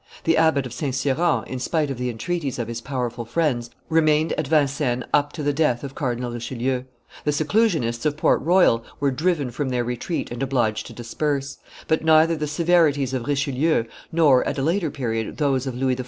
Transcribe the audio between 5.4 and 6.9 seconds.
the death of Cardinal Richelieu;